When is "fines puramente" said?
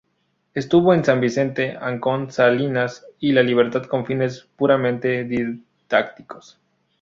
4.07-5.25